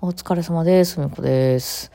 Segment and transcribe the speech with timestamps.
[0.00, 1.00] お疲れ様です。
[1.00, 1.90] みこです。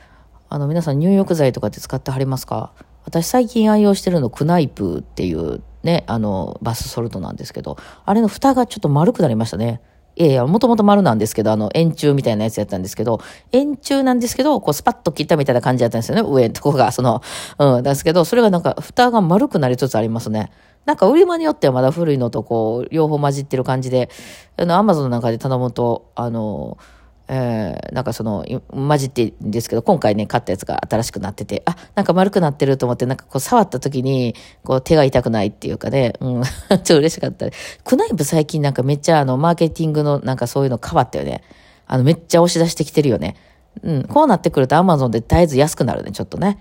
[0.50, 2.70] あの、皆さん入浴剤とかって使ってはりますか？
[3.06, 9.80] 私最近愛用してるのクナイプっていうね、あの、バスソルトなんですけど、あれの蓋がちょっと丸くなりましたね。
[10.16, 13.20] いやいや、もともと丸なんですけど、あの、円柱みたいなやつやったんですけど、
[13.52, 17.22] 円柱なんですけど、こう、スパッと切ったみたいな感じだったんですよね、上のとこが、その、
[17.58, 20.52] うん、ですけど、それがなんか、蓋が丸くなりつつありますね。
[20.84, 24.10] なんか売り場によってはまだ古いのとこう、両方混じってる感じで、
[24.58, 26.76] あの、アマゾンなんかで頼むと、あの、
[27.26, 37.46] えー、なんかその、混じってんですけど、今回ね、買ったやつが新しくなってて、あ、なんか丸くなってると思って、なんかこう触った時に、こう手が痛くないっていうかね、うん、 ちょっと嬉しかった。
[37.84, 41.42] クナイプ最近なんかめっちゃあの、マーケティングのなんかそういうの変わったよね。
[41.86, 43.36] あの、めっちゃ押し出してきてるよね。
[43.82, 46.58] うん、こうなってくるとアマゾンで絶えず安くなるね、ちょっとね。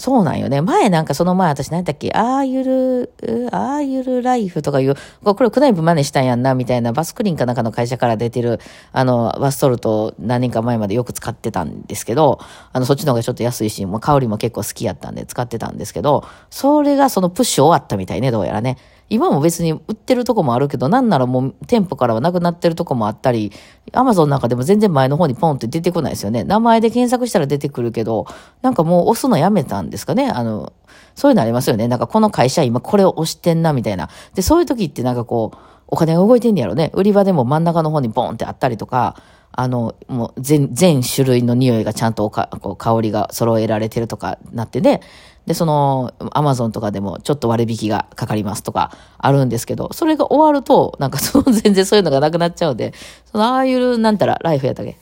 [0.00, 0.62] そうなんよね。
[0.62, 2.10] 前なんかその前私何だっけ？
[2.14, 3.12] ああゆる、
[3.52, 8.60] ああゆるライフとかいう、これクナイプ真似したんやんな、みたいなバスクリンかなんかの会社から出てる、
[8.92, 12.38] あの、バストルト何年か前までよく使ってたんですけど、
[12.72, 18.78] あの、そっちの方がちょっと安いし、もう香りも結構好きやったんで使ってたんですけど、それがそのプッシュ終わったみたいね、どうやらね。
[19.10, 23.52] 今も別に売ってるとこもあるけど、なんならもう店舗からはなくなってるとこもあったり、
[23.92, 26.44] アマゾンなんかでも全然前の方にポンって出てこないですよね。
[26.44, 28.26] 名前で検索したら出てくるけど、
[28.62, 30.30] なんかもう押すのやめたんですかね。
[30.30, 30.72] あの、
[31.16, 31.88] そういうのありますよね。
[31.88, 34.08] なんかこの会社今これを押してんな、みたいな。
[34.34, 35.56] で、そういう時ってなんかこう、
[35.88, 36.92] お金が動いてんねやろね。
[36.94, 39.16] 売り場でも真ん中の方にボンってあったりとか、
[39.52, 45.00] あの、もう全、全種類の匂いがちゃんとおかこう香りが揃えられてるとかなってね。
[45.46, 52.92] で、その、アマゾンとかでもちょっと割引がかかりますとかあるんですけど、それが終わると、なんかその 全然そういうのがなくなっちゃうんで、
[53.30, 54.96] その、ああいうなんたら、ライフやったっけ？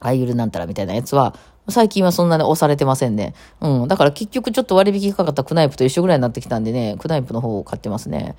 [0.00, 1.34] ああいうなんたらみたいなやつは、
[1.68, 3.34] 最近はそんなに押されてませんね。
[3.60, 3.88] うん。
[3.88, 8.36] だから結局ちょっと割引かかったクナイプと一緒ぐらいになってきたんでね、クナイプの方を買ってますね。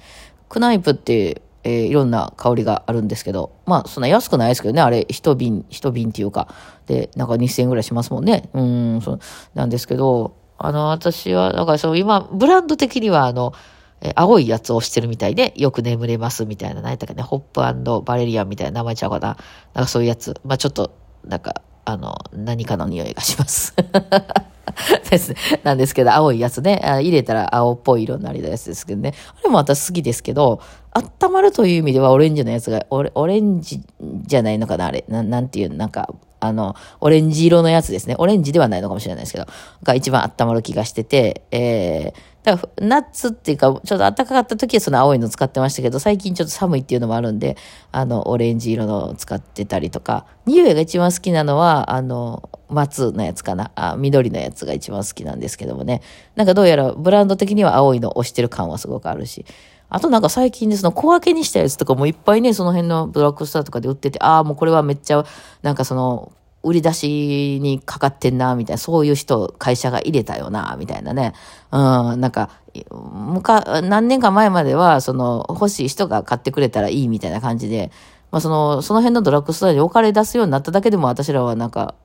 [0.47, 6.47] クナイプって、えーいろんな香りがあるんですけど、まあ、そんな安くないですけどね、あれ、一瓶、一瓶っていうか、
[6.87, 8.49] で、なんか2000円ぐらいしますもんね。
[8.53, 9.19] うん、そう、
[9.53, 13.53] なんですけど、あの、私は、だからそう、今、ブランド的には、あの、
[14.01, 19.37] え青いやつをしてるみたいで、よく眠れますみたいな、何やったっけね、ホップバレリアンみたいな名前ちゃうかな。
[19.73, 20.39] なんかそういうやつ。
[20.45, 23.75] まあちょっと、なんか、あの、何かの匂いがします。
[25.09, 25.33] です。
[25.63, 26.81] なんですけど、青いやつね。
[26.83, 29.13] あ入れたら青っぽい色になるやつですけどね。
[29.39, 30.61] あれも私好きですけど、
[30.93, 33.81] 温まるという意味ではオレンジのやつが、オレオレンジ
[34.25, 35.03] じゃないのかなあれ。
[35.07, 36.09] ななんていう、なんか、
[36.39, 38.15] あの、オレンジ色のやつですね。
[38.17, 39.45] オレンジではないのかもしれないですけど、
[39.83, 47.57] が一番温まる気がしてて、えー、だから夏っていうか、ちょっと暖かかった時はその青いの使ってましたけど、最近ちょっと寒いっていうのもあるんで、
[47.91, 53.71] あの、オレンジ色の使ってたりとか、匂いが一番好きなのは、あの、松のやつかな。
[53.75, 56.01] あ、緑のやつが一番好きなんですけどもね。
[56.35, 59.45] なんかどうやらブランド的には青いの押してる感はすごくあるし。
[59.89, 65.25] あとなんか最近ねその小分けにしたやつとかもいっぱいね、その辺のブラックスターとかで売ってて、ああ、もうこれはめっちゃ、
[65.61, 71.33] なんかその、売り出しにかかってんな、みたいな、そういう人、会社が入れたよな、みたいなね。
[71.71, 72.49] うん、なんか、
[72.91, 77.91] むか、何年か前までは、その、欲しい人が買ってくれたらいいみたいな感じで、
[78.31, 81.95] まあその、その辺のドラッグストアにお金出すようになっただけでも私らはなんか、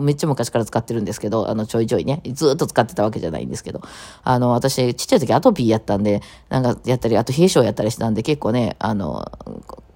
[0.00, 3.80] めっちゃ昔から使ってるんですけど、あの、ちょいちょいね、ずっと使ってたわけじゃないんですけど、
[4.24, 9.30] あの、私、ちっちゃい時アトピーやったんで、なんかやったり、あと冷え性やったりしたんで、結構ね、あの、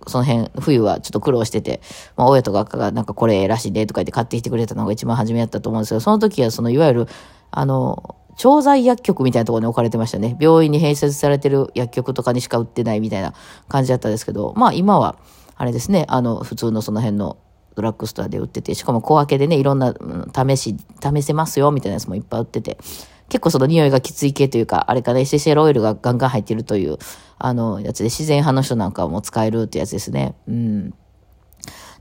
[0.07, 1.81] その辺、冬はちょっと苦労してて、
[2.17, 7.09] まあ、親とかがなんかこれらしいでとか言って買ってきてくれたのが一番初めやったと思うんですけど、その時はそのいわゆる、
[7.51, 10.37] あの、調剤薬局みたいなところに置かれてましたね。
[10.41, 13.35] 病院に併設されてる薬局とかにしか売ってないみたいな
[13.69, 15.17] 感じだったんですけど、まあ今は、
[15.57, 17.37] あれですね、あの、普通のその辺の
[17.75, 19.95] ドラッグストアで売ってて、しかも小分けでね、いろんな、
[20.35, 22.79] 試し、試せますよみたいなやつもいっぱい売ってて、
[23.29, 26.99] 結構その匂いがきつい系というか、あれかね、エッセンオイルがガンガン入ってるという、
[27.39, 30.35] あの、やつで自然派の人なんかも使えるってやつですね。
[30.47, 30.95] うん。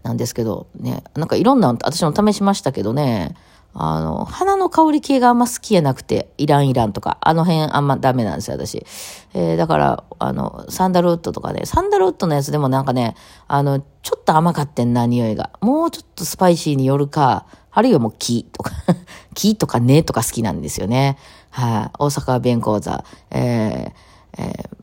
[0.03, 3.35] なんですけど、ね、なんかいろんな、私も試しましたけどね、
[3.73, 8.85] あの、花の香り系があんま好きやなくて、イランイランとか、あの辺あんまダメなんですよ、私。
[9.33, 13.15] えーだから、あの、サンダルウッドとかね、サンダルウッドのやつでもなんかね、
[13.47, 15.51] あの、ちょっと甘かってんな、匂いが。
[15.61, 18.71] もうちょっとスパイシーによるか、あるいはもう木とか、
[19.35, 21.17] 木とか根とか好きなんですよね。
[21.49, 24.80] はい、大阪弁講座、えーえー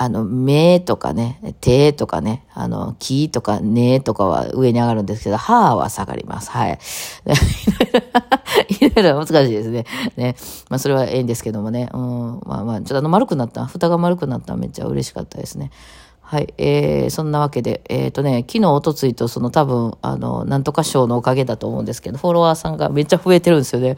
[0.00, 6.52] あの、目とかね、手とかね、あの、木とか根とかは上に上がるんですけど、歯は下がります。
[6.52, 6.78] はい。
[8.80, 9.86] いろいろ難しいですね。
[10.16, 10.36] ね。
[10.70, 11.88] まあ、それはええんですけどもね。
[11.92, 12.40] うん。
[12.46, 15.72] まあまあ、ちょっとあの、丸くなった、蓋が丸くなっためっちゃ嬉しかったですね。
[16.20, 16.54] はい。
[16.58, 23.96] えー、そんなわけで、えっ、とね、昨日、おとついと、その多分、あの、なんとか賞のおかげだと思うんですけど、フォロワーさんがめっちゃ増えてるんですよね。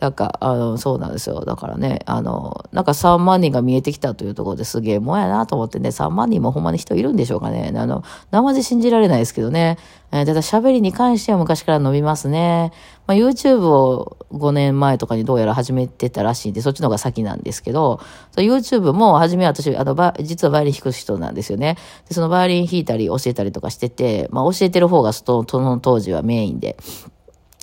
[0.00, 1.44] なんか、あの、そうなんですよ。
[1.44, 7.70] だからね、あの、なんか3万人が見えてきたというところですげえもんやなと思ってね、3万人もほんまに人いるんでしょうかね。
[7.76, 9.76] あの、生で信じられないですけどね。
[10.10, 12.72] えー、ただ喋りに関しては昔から伸びますね。
[13.06, 18.00] まあ、YouTube を5年前とかにどうやら始めてたらしいんで、そっちの方が先なんですけど、
[18.36, 21.76] YouTube も初め私、あの、実はバイオリン弾く人なんですよね。
[22.08, 26.78] で、そのバイオリン弾いたり教えたりとかしてて、まあ、教えてる方がその当時はメインで。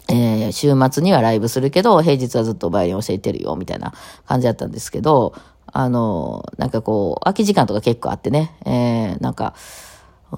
[0.10, 3.94] えー、週末にはライブするけど、平日はずっとバイオリン教えてるよ、みたいな
[4.26, 5.34] 感じだったんですけど、
[5.72, 9.54] あの、なんかこう、空き時間とか結構あってね、えー、なんか、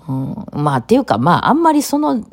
[0.07, 2.24] うん、まあ、っていうか、まあ、あんまりその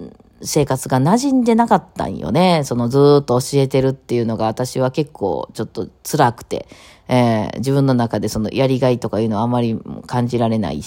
[0.43, 2.63] 生活が馴染んでなかったんよね。
[2.65, 6.67] そのずっと教えてるっていうのが私は結構ちょっと辛くて。
[7.09, 10.83] えー、自分の中でそのやりがいとかいうのはあまり感じられない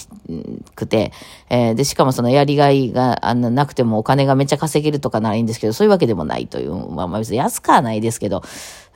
[0.74, 1.12] くて、
[1.48, 8.42] えー、で、しかもそのやりがいがあなくてもお金がめっちゃ稼げるとかならいいんですけど、そういうわけでもないという、まあまあ別に安くはないですけど、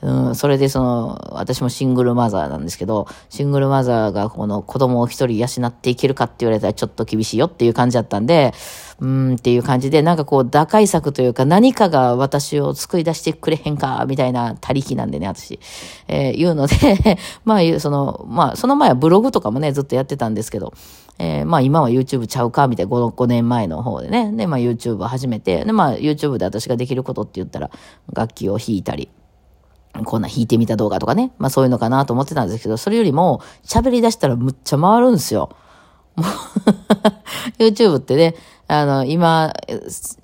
[0.01, 8.53] うん、それでその、私もシングルマザーなんですけど、シングルマザーがこの子供を一人養っていけるかって言われたらちょっと厳しいよっていう感じだったんで、
[8.99, 15.59] うんっていう感じで、なんかこう打開策というか何かが私を救い出してくれへんか、みたいな他力なんでね、私。
[16.07, 16.75] えー、言うので
[17.43, 20.73] まあ、その、まあ、その前はブログとかもね、ずっとやってたんですけど、
[21.17, 24.31] えー、まあ今は YouTube ちゃうか、みたいな 5, 5年前の方でね。
[24.31, 27.69] で、まあ YouTube を始めて、で、まあ YouTube で私ができることって言ったら、
[28.13, 29.09] 楽器を弾いたり、
[30.03, 31.31] こんな弾いてみた動画とかね。
[31.37, 35.49] まあそういうのかなと思ってたんですけど、それよりも喋り出したらむっちゃ回るんですよ。
[37.59, 38.35] YouTube ってね、
[38.67, 39.53] あの、今、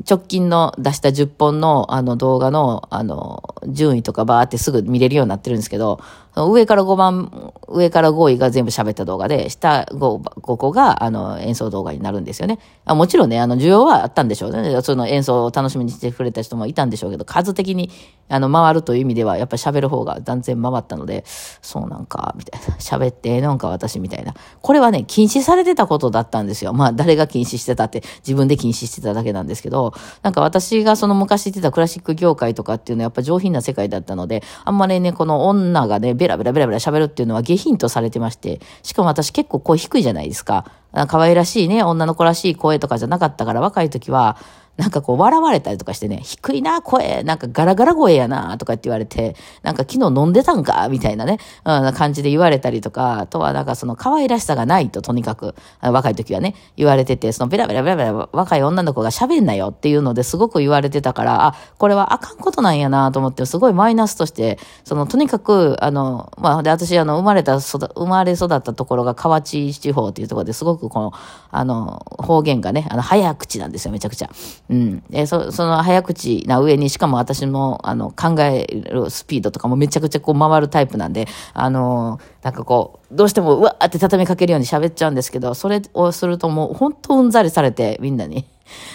[0.09, 5.99] 直近の出した10本のあの動画の、あの、順位とかバーってすぐ見れるようになってるんですけど、
[6.35, 12.59] 上から5番、上から5位が全部喋った動画で、下 5, 5個が、あの、演奏動画になるんですよね。
[12.85, 14.81] あもちろんね、あの、需要はあったんでしょうね。
[14.81, 17.89] その演奏を楽しみにしてくれた人もいたんでしょうけど、数的に、
[18.29, 21.25] あの、回るという意味では、やっぱり喋る方が断然回ったので、
[21.61, 22.75] そうなんか、みたいな。
[22.79, 24.33] 喋ってええのんか、私、みたいな。
[24.61, 26.71] これはね、禁止されてたことだったんですよ。
[26.73, 40.65] まあ、誰が禁止してたって、自分で禁止してただけなんですけど、なんか私がその昔言ってたクラシック業界とかっていうのはやっぱ上品な世界だったので、あんまりね、この女がね、ベラベラベラベラ喋るっていうのは下品とされてまして、しかも私結構声低いじゃないですか。
[41.07, 44.37] 可愛らしいね、女の子らしい声とかじゃなかったから、若い時は、
[44.77, 50.87] なんかこう笑われたりとかしてね、低いな、声、なんかガラガラ声やな、とかって言われて、なんか昨日飲んでたんか？
[50.89, 71.13] みたいなね、うん、感じで言われたりとか、あとはなんかその可愛らしさがないと、とにかく、若い時はね、言われてて、そのベラベラベラベラ若い女の子が喋んなよっていうのですごく言われてたから、あ、これはあかんことなんやなと思って、すごいマイナスとして、そのとにかく、あの、まあ、で、私、あの、生まれた、生まれ育ったところが河内地方っていうところですごくこの、
[71.51, 74.29] あの、方言がね、あの、早口なんですよ、めちゃくちゃ。
[74.71, 75.03] うん。
[75.11, 88.50] えそ、その早口な上に、しかも私も、あの、考えるスピードとかもめちゃくちゃこう回るタイプなんで、あの、なんかこう、どうしてもうわーって畳みかけるように喋っちゃうんですけど、それをするともう本当うんざりされて、みんなに。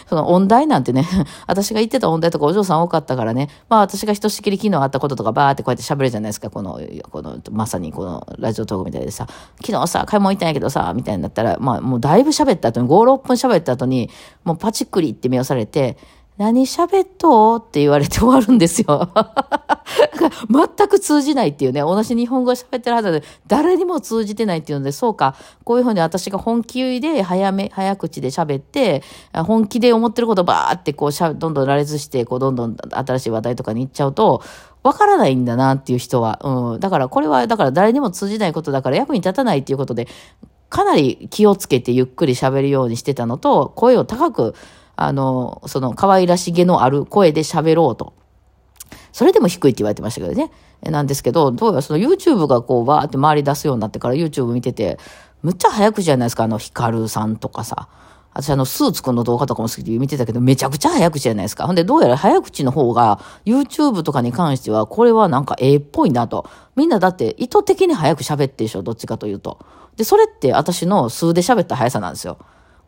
[0.09, 1.07] その音大なんてね、
[1.47, 6.81] 私が言ってた音大とかお嬢さん多かったからね、まあ私がひとしきり昨日あったこととかバーってこうやって喋るじゃないですか、この、
[7.11, 9.27] この、まさにこのラジオトークみたいでさ、
[9.65, 12.91] 昨日さ、買い物行ったんやけどさ、みたいになったら、まあもうだいぶ喋った後に、5、
[13.21, 14.11] 6分喋った後に、
[14.45, 15.97] もうパチックリって目をされて、
[16.39, 19.09] 何喋っとって言われて終わるんですよ。
[20.51, 25.35] 全く通じないっていうね、同じ日本語喋ってるはずで、誰にも通じてないっていうので、そうか、
[25.65, 29.03] こういうふうに私が本気で早め、早口で喋って、
[29.33, 34.43] 本気で思ってることばーってこうしゃ、どんどん羅列して、こう、どんどん新しい話題とかに行っちゃうと、
[34.83, 36.39] わからないんだなっていう人は。
[36.45, 36.81] うん。
[36.81, 40.07] だからこれは、だから誰にも通じないことだから役に立たないっていうことで、
[40.69, 44.55] かなり気をつけてゆっくり喋るようにしてたのと、声を高く、
[44.97, 48.15] あの、その可愛らしげのある声で喋ろうと。
[49.13, 50.51] それでも低いって言われてましたけどね。
[50.83, 54.99] なんですけど、どうやらその YouTube がこうバーって回り出すようになってから YouTube 見てて、
[55.43, 57.89] むっちゃ早くじゃないですか、あの、ヒカルさんとかさ。
[58.35, 61.67] 私あの、スーツくんの動画とかも好きで見てたけど、めちゃくちゃ早口じゃないですか。
[61.67, 66.47] ほんで、どうやら早口の方が、YouTube とかに関しては、これはなんかええっぽいなと。
[66.75, 69.59] みんなだって意図的に早く喋ってでしょ、どっちかというと。
[69.97, 72.37] で、それって私の数で喋った速さなんですよ。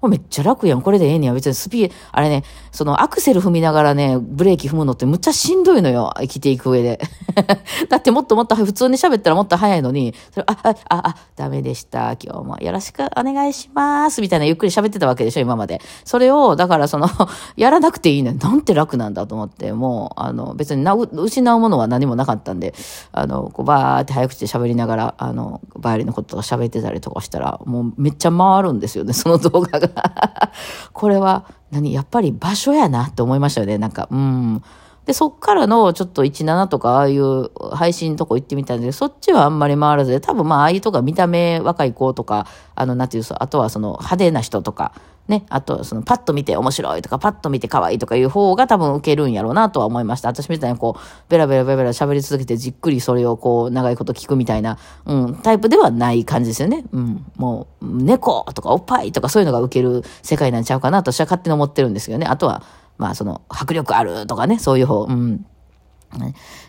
[0.07, 0.83] めっちゃ楽やん。
[0.83, 1.35] これでええねや。
[1.35, 6.13] 別にスピー、あれね、そのアクセル踏みながらね、ブレーキ踏むのってむっちゃしんどいのよ。
[6.19, 7.01] 生きていく上で。
[7.89, 12.17] だってもっともっと普通に喋ったらもっと早いのに、それあ、あ、あ、ダメでした。
[12.23, 14.21] 今日もよろしくお願いします。
[14.21, 15.81] みたいなゆっくり喋ってたわけでしょ、今まで。
[16.05, 17.09] それを、だからその、
[17.57, 18.35] やらなくていいね。
[18.35, 22.75] なんて楽なんだと思って、もう、あの、別にな失うものは何もなかったんで、
[23.13, 29.88] あの、こうバーって早口で喋りながら、あの、バイオリンのこととか喋ってたりとかしたら、もうめっちゃ回るんですよね、その動画が。
[30.93, 33.79] これは、何、やっぱり場所やなって思いましたよね。
[33.79, 34.63] なんか、うん。
[35.09, 44.93] で、そっからのちょっと17とかああいう配信とこ行ってみたんで、そっちはあんまり回らずで、多分まあああいうとか見た目若い子とか、あの、なんていうあとはその派手な人とか、
[45.29, 50.31] ね、あと、その、パッと見て面白いとか、パッと見て可愛いとかいう方が多分受けるんやろうなとは思いました。
[50.31, 56.85] 私みたいにこう、ベラベラベラベラ喋り続けてじっくりそれをこう、長いこと聞くみたいな、うん、タイプではない感じですよね。
[56.93, 62.27] うん、もう、猫とかおっぱいとかそういうのが受ける世界なんちゃうかなと私は勝手に思ってるんですよね。
[62.27, 62.63] あとは、
[62.97, 65.45] まあ、その、迫力あるとかね、そういう方、うん。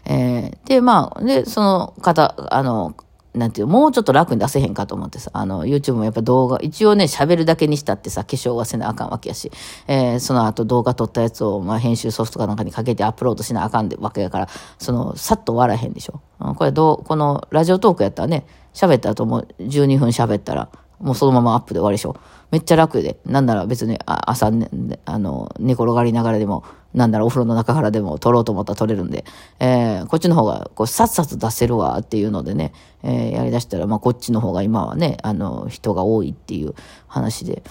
[0.05, 2.93] えー、で、まあ、で、その方、あの、
[3.33, 9.51] なんていう、もうちょっと楽に出せへんかと思ってさ、あの、YouTube もやっぱ動画、一応ね、喋るだけにしたってさ、化粧はせなあかんわけやし、
[9.87, 16.21] えー、その後動画撮ったやつを、まあ、編集ソフトかなんかにかけてアップロードしなあかんでわけやから、その、さっと終わらへんでしょ。
[16.55, 22.15] これどう、このラジオトークやったらね、喋った後も12分喋ったら、もうそのままアップで終わりでしょ。
[22.51, 23.19] めっちゃ楽で。
[23.25, 24.69] なんなら別に朝、ね、
[25.05, 26.63] あの、寝転がりながらでも、
[26.93, 29.23] なんだろう、お風呂の中からでも撮ろうと思ったら撮れるんで、
[29.59, 36.73] えー、こっちの方が、こう、さっさと出せるわっていうのでね、えー、やりだしたら、まあ、こっちの方が今はね、あの、人が多いっていう
[37.07, 37.63] 話で、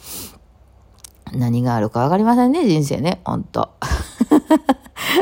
[1.33, 3.71] 何があるかわかりませんね、人生ね、ほんと。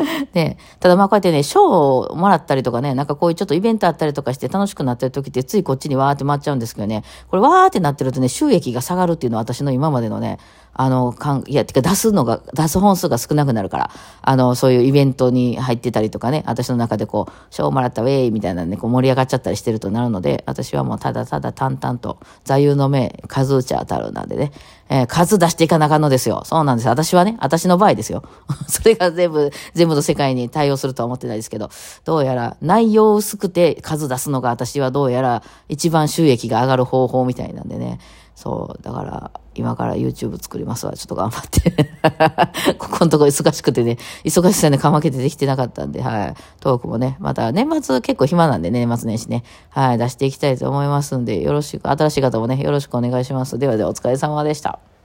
[0.34, 10.38] ね、ただまあこうやってね、賞をもらったりとかね、なんかこういうちょっとイベントあったりとかして楽しくなってる時ってついこっちにわーって回っちゃうんですけどね、これわーってなってるとね、収益が下がるっていうのは私の今までのね、
[10.78, 13.90] あの、かん、いや、てか出すのが、出す本数が少なくなるから、
[14.20, 24.52] あの、そういうイベントに入ってたりとかね、私の中でこう、賞もらったウェイみたいなね、こう盛り上がっちゃったりしてるとなるので、私はもうただただ淡々と、座右の銘、数打ち当たるなんでね、
[24.88, 26.42] えー、数出していかなかんのですよ。
[26.44, 26.88] そうなんです。
[26.88, 28.22] 私はね、私の場合ですよ。
[28.68, 31.70] それが全部、全部の世界に対応するとは思ってないですけど、
[32.04, 37.98] どうやら内容薄くて数出すのが私はどうやら一番収益が上がる方法みたいなんでね、
[38.36, 40.92] そう、だから、今から YouTube 作りますわ。
[40.92, 41.94] ちょっと頑張って
[42.76, 46.34] ここのとこ忙しくてね、忙しさでかまけてできてなかったんで、はい。
[46.60, 53.58] トークもね、また年末結構暇なんでね、年末年始ね、はい、出していきたいと思いますんで、よろしく、新しい方もね、よろしくお願いします。
[53.58, 54.95] ではではお疲れ様でした。